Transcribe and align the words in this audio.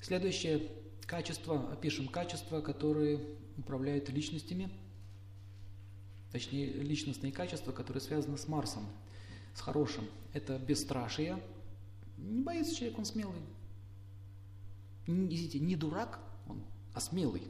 Следующее 0.00 0.70
качество, 1.06 1.70
опишем 1.72 2.08
качества, 2.08 2.60
которые 2.60 3.20
управляют 3.58 4.08
личностями, 4.08 4.70
точнее 6.32 6.72
личностные 6.72 7.32
качества, 7.32 7.72
которые 7.72 8.00
связаны 8.00 8.38
с 8.38 8.48
Марсом, 8.48 8.86
с 9.54 9.60
хорошим. 9.60 10.04
Это 10.32 10.58
бесстрашие. 10.58 11.42
Не 12.16 12.42
боится 12.42 12.74
человек, 12.74 12.98
он 12.98 13.04
смелый. 13.04 13.40
Не, 15.06 15.34
извините, 15.34 15.58
не 15.58 15.76
дурак 15.76 16.20
он, 16.46 16.62
а 16.94 17.00
смелый. 17.00 17.42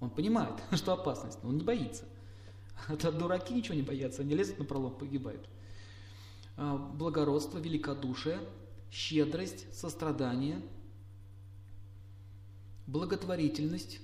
Он 0.00 0.10
понимает, 0.10 0.54
что 0.72 0.92
опасность, 0.92 1.42
но 1.42 1.48
он 1.48 1.56
не 1.56 1.64
боится. 1.64 2.04
Это 2.88 3.10
дураки 3.10 3.54
ничего 3.54 3.74
не 3.74 3.82
боятся, 3.82 4.22
они 4.22 4.34
лезут 4.34 4.58
на 4.58 4.64
пролом, 4.64 4.96
погибают. 4.96 5.48
А, 6.56 6.76
благородство, 6.76 7.58
великодушие, 7.58 8.38
щедрость, 8.90 9.74
сострадание, 9.74 10.60
благотворительность. 12.86 14.00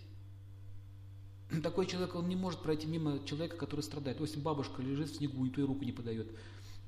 Такой 1.62 1.86
человек, 1.86 2.14
он 2.14 2.28
не 2.28 2.36
может 2.36 2.60
пройти 2.62 2.86
мимо 2.86 3.24
человека, 3.24 3.56
который 3.56 3.82
страдает. 3.82 4.18
То 4.18 4.24
есть 4.24 4.36
бабушка 4.36 4.82
лежит 4.82 5.10
в 5.10 5.16
снегу 5.16 5.44
и 5.44 5.50
и 5.50 5.62
руку 5.62 5.84
не 5.84 5.92
подает. 5.92 6.28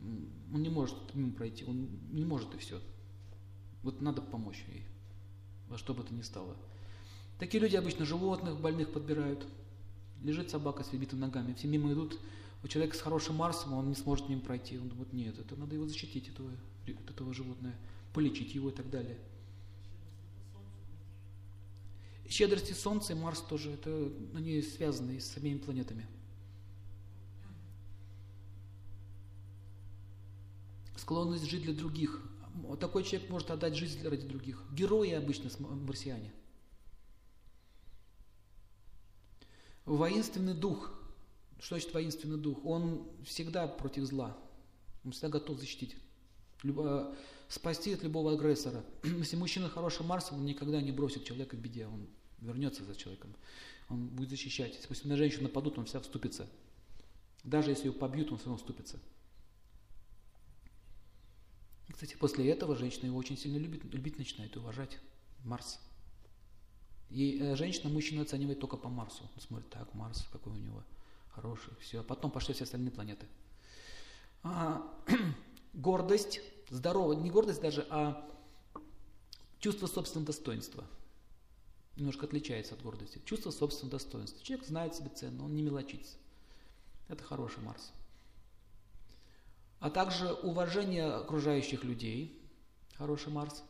Он 0.00 0.62
не 0.62 0.68
может 0.68 0.96
мимо 1.14 1.32
пройти, 1.32 1.64
он 1.64 1.88
не 2.12 2.24
может 2.24 2.54
и 2.54 2.58
все. 2.58 2.80
Вот 3.82 4.00
надо 4.00 4.22
помочь 4.22 4.64
ей, 4.68 4.82
во 5.68 5.78
что 5.78 5.94
бы 5.94 6.02
то 6.02 6.12
ни 6.14 6.22
стало. 6.22 6.56
Такие 7.38 7.62
люди 7.62 7.76
обычно 7.76 8.04
животных 8.04 8.60
больных 8.60 8.92
подбирают. 8.92 9.46
Лежит 10.22 10.50
собака 10.50 10.84
с 10.84 10.88
перебитыми 10.88 11.20
ногами, 11.20 11.54
все 11.54 11.68
мимо 11.68 11.92
идут, 11.92 12.18
у 12.62 12.68
человека 12.68 12.96
с 12.96 13.00
хорошим 13.02 13.36
Марсом, 13.36 13.74
он 13.74 13.90
не 13.90 13.94
сможет 13.94 14.28
мимо 14.30 14.40
пройти. 14.40 14.78
Он 14.78 14.88
думает, 14.88 15.12
нет, 15.12 15.38
это 15.38 15.54
надо 15.54 15.74
его 15.74 15.86
защитить, 15.86 16.28
этого, 16.28 16.50
этого 16.86 17.34
животное, 17.34 17.76
полечить 18.14 18.54
его 18.54 18.70
и 18.70 18.72
так 18.72 18.88
далее. 18.88 19.18
Щедрости 22.28 22.72
Солнца 22.72 23.12
и 23.12 23.16
Марс 23.16 23.40
тоже, 23.40 23.72
это, 23.72 24.12
они 24.34 24.62
связаны 24.62 25.20
с 25.20 25.36
обеими 25.36 25.58
планетами. 25.58 26.06
Склонность 30.96 31.44
жить 31.44 31.62
для 31.62 31.74
других. 31.74 32.22
Такой 32.80 33.04
человек 33.04 33.28
может 33.30 33.50
отдать 33.50 33.76
жизнь 33.76 34.02
ради 34.06 34.26
других. 34.26 34.62
Герои 34.72 35.10
обычно 35.10 35.50
марсиане– 35.58 36.32
Воинственный 39.84 40.54
дух. 40.54 40.92
Что 41.60 41.76
значит 41.76 41.92
воинственный 41.92 42.38
дух? 42.38 42.64
Он 42.64 43.06
всегда 43.24 43.66
против 43.66 44.04
зла. 44.04 44.36
Он 45.04 45.12
всегда 45.12 45.28
готов 45.28 45.58
защитить. 45.58 45.96
Любо, 46.64 47.14
спасти 47.48 47.92
от 47.92 48.02
любого 48.02 48.32
агрессора. 48.32 48.84
Если 49.04 49.36
мужчина 49.36 49.68
хороший 49.68 50.04
Марсом, 50.04 50.38
он 50.38 50.46
никогда 50.46 50.80
не 50.80 50.90
бросит 50.90 51.24
человека 51.24 51.56
в 51.56 51.60
беде. 51.60 51.86
Он 51.86 52.08
вернется 52.40 52.84
за 52.84 52.96
человеком. 52.96 53.34
Он 53.88 54.08
будет 54.08 54.30
защищать. 54.30 54.78
Если 54.88 55.08
на 55.08 55.16
женщину 55.16 55.44
нападут, 55.44 55.78
он 55.78 55.84
вся 55.84 56.00
вступится. 56.00 56.48
Даже 57.44 57.70
если 57.70 57.86
ее 57.86 57.92
побьют, 57.92 58.32
он 58.32 58.38
все 58.38 58.46
равно 58.46 58.58
вступится. 58.58 58.98
кстати, 61.92 62.16
после 62.16 62.50
этого 62.50 62.74
женщина 62.74 63.06
его 63.06 63.18
очень 63.18 63.36
сильно 63.36 63.58
любит, 63.58 63.84
любить 63.84 64.18
начинает, 64.18 64.56
уважать. 64.56 64.98
Марс. 65.44 65.78
И 67.10 67.38
э, 67.38 67.54
женщина 67.54 67.90
мужчину 67.90 68.22
оценивает 68.22 68.58
только 68.58 68.76
по 68.76 68.88
Марсу. 68.88 69.22
Он 69.34 69.40
смотрит, 69.40 69.68
так, 69.68 69.92
Марс, 69.94 70.26
какой 70.32 70.54
у 70.54 70.56
него 70.56 70.82
хороший, 71.30 71.72
все. 71.80 72.00
А 72.00 72.02
потом 72.02 72.30
пошли 72.30 72.54
все 72.54 72.64
остальные 72.64 72.90
планеты. 72.90 73.26
А, 74.42 74.82
гордость, 75.74 76.40
здоровая, 76.70 77.16
не 77.16 77.30
гордость 77.30 77.60
даже, 77.60 77.86
а 77.90 78.28
чувство 79.58 79.86
собственного 79.86 80.26
достоинства. 80.26 80.84
Немножко 81.96 82.26
отличается 82.26 82.74
от 82.74 82.82
гордости. 82.82 83.20
Чувство 83.24 83.50
собственного 83.50 83.98
достоинства. 83.98 84.44
Человек 84.44 84.66
знает 84.66 84.94
себе 84.94 85.10
цену, 85.10 85.44
он 85.44 85.54
не 85.54 85.62
мелочится. 85.62 86.16
Это 87.08 87.22
хороший 87.22 87.62
Марс. 87.62 87.92
А 89.80 89.90
также 89.90 90.32
уважение 90.32 91.06
окружающих 91.06 91.84
людей. 91.84 92.40
Хороший 92.96 93.32
Марс. 93.32 93.62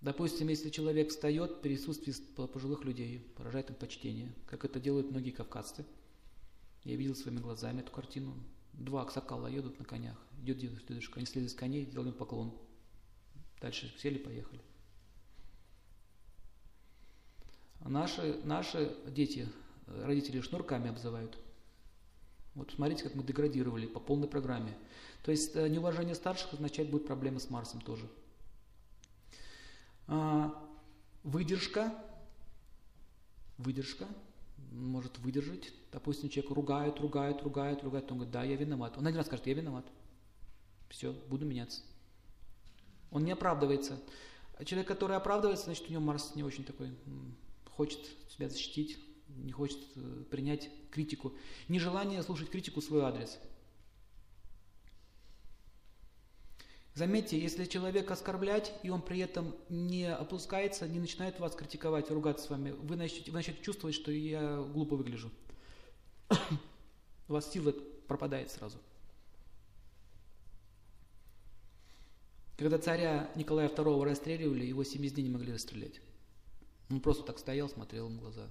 Допустим, 0.00 0.48
если 0.48 0.68
человек 0.68 1.08
встает 1.08 1.52
в 1.52 1.60
присутствии 1.60 2.12
пожилых 2.46 2.84
людей, 2.84 3.26
выражает 3.38 3.70
им 3.70 3.76
почтение, 3.76 4.34
как 4.46 4.66
это 4.66 4.78
делают 4.78 5.10
многие 5.10 5.30
кавказцы. 5.30 5.86
Я 6.84 6.96
видел 6.96 7.16
своими 7.16 7.38
глазами 7.38 7.80
эту 7.80 7.90
картину. 7.90 8.34
Два 8.78 9.02
аксакала 9.02 9.46
едут 9.46 9.78
на 9.78 9.84
конях, 9.84 10.16
идет 10.42 10.58
дедушка, 10.58 11.16
они 11.16 11.26
слезли 11.26 11.48
с 11.48 11.54
коней, 11.54 11.86
делали 11.86 12.08
им 12.08 12.14
поклон. 12.14 12.52
Дальше 13.60 13.94
сели, 13.98 14.18
поехали. 14.18 14.60
А 17.80 17.88
наши, 17.88 18.40
наши 18.44 18.96
дети, 19.06 19.48
родители 19.86 20.40
шнурками 20.40 20.90
обзывают. 20.90 21.38
Вот 22.54 22.72
смотрите, 22.72 23.02
как 23.04 23.14
мы 23.14 23.22
деградировали 23.22 23.86
по 23.86 24.00
полной 24.00 24.28
программе. 24.28 24.76
То 25.22 25.30
есть 25.30 25.56
э, 25.56 25.68
неуважение 25.68 26.14
старших 26.14 26.52
означает 26.52 26.90
будет 26.90 27.06
проблемы 27.06 27.40
с 27.40 27.50
Марсом 27.50 27.80
тоже. 27.80 28.08
А, 30.06 30.54
выдержка, 31.24 31.92
выдержка, 33.58 34.06
может 34.70 35.18
выдержать. 35.18 35.72
Допустим, 35.92 36.28
человек 36.28 36.52
ругает, 36.52 37.00
ругает, 37.00 37.42
ругает, 37.42 37.82
ругает, 37.82 38.10
он 38.10 38.18
говорит, 38.18 38.32
да, 38.32 38.44
я 38.44 38.56
виноват. 38.56 38.96
Он 38.98 39.06
один 39.06 39.18
раз 39.18 39.26
скажет, 39.26 39.46
я 39.46 39.54
виноват. 39.54 39.86
Все, 40.88 41.12
буду 41.28 41.44
меняться. 41.44 41.82
Он 43.10 43.24
не 43.24 43.32
оправдывается. 43.32 44.00
Человек, 44.64 44.88
который 44.88 45.16
оправдывается, 45.16 45.66
значит, 45.66 45.88
у 45.88 45.92
него 45.92 46.02
Марс 46.02 46.34
не 46.34 46.44
очень 46.44 46.64
такой, 46.64 46.90
хочет 47.76 48.00
себя 48.30 48.48
защитить, 48.48 48.98
не 49.28 49.52
хочет 49.52 49.78
э, 49.96 50.24
принять 50.30 50.70
критику. 50.90 51.34
Нежелание 51.68 52.22
слушать 52.22 52.50
критику 52.50 52.80
в 52.80 52.84
свой 52.84 53.02
адрес– 53.02 53.38
Заметьте, 56.94 57.40
если 57.40 57.64
человек 57.64 58.08
оскорблять, 58.12 58.72
и 58.84 58.88
он 58.88 59.02
при 59.02 59.18
этом 59.18 59.56
не 59.68 60.04
опускается, 60.04 60.86
не 60.86 61.00
начинает 61.00 61.40
вас 61.40 61.56
критиковать, 61.56 62.08
ругаться 62.10 62.46
с 62.46 62.50
вами, 62.50 62.70
вы 62.70 62.94
начнете, 62.94 63.32
вы 63.32 63.38
начнете 63.38 63.60
чувствовать, 63.62 63.96
что 63.96 64.12
я 64.12 64.62
глупо 64.62 64.94
выгляжу. 64.94 65.32
У 67.28 67.32
вас 67.32 67.50
сила 67.50 67.74
пропадает 68.06 68.52
сразу. 68.52 68.78
Когда 72.56 72.78
царя 72.78 73.28
Николая 73.34 73.68
II 73.68 74.04
расстреливали, 74.04 74.64
его 74.64 74.84
семь 74.84 75.08
дней 75.08 75.24
не 75.24 75.30
могли 75.30 75.52
расстрелять. 75.52 76.00
Он 76.90 77.00
просто 77.00 77.24
так 77.24 77.40
стоял, 77.40 77.68
смотрел 77.68 78.06
им 78.06 78.18
в 78.18 78.20
глаза. 78.20 78.48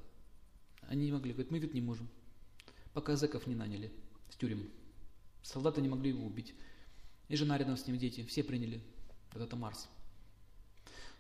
Они 0.82 1.06
не 1.06 1.14
могли, 1.14 1.32
говорят, 1.32 1.52
мы 1.52 1.60
вид 1.60 1.74
не 1.74 1.80
можем. 1.80 2.10
Пока 2.94 3.16
зэков 3.16 3.48
не 3.48 3.56
наняли 3.56 3.94
с 4.30 4.36
тюрем. 4.36 4.70
Солдаты 5.42 5.82
не 5.82 5.88
могли 5.88 6.10
его 6.10 6.26
убить. 6.26 6.54
И 7.30 7.36
жена 7.36 7.58
рядом 7.58 7.78
с 7.78 7.88
ним, 7.88 7.98
дети, 7.98 8.24
все 8.24 8.44
приняли. 8.44 8.82
Вот 9.34 9.42
это 9.42 9.56
Марс. 9.56 9.88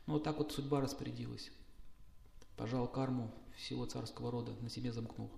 Ну 0.05 0.13
вот 0.13 0.23
так 0.23 0.37
вот 0.37 0.51
судьба 0.51 0.81
распорядилась. 0.81 1.51
Пожал 2.57 2.87
карму 2.87 3.33
всего 3.55 3.85
царского 3.85 4.31
рода, 4.31 4.51
на 4.61 4.69
себе 4.69 4.91
замкнул. 4.91 5.31